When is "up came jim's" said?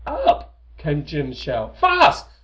0.07-1.37